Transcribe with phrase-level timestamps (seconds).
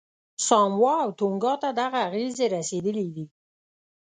[0.47, 3.25] ساموا او تونګا ته دغه اغېزې رسېدلې دي.